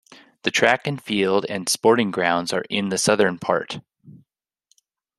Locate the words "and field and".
0.87-1.69